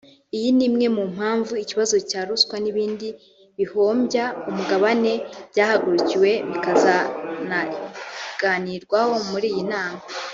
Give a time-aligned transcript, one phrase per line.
[0.37, 3.07] Iyi ni imwe mu mpamvu ikibazo cya ruswa n’ibindi
[3.57, 5.13] bihombya umugabane
[5.51, 10.01] byahagurukiwe bikazanaganirwaho muri iyi nama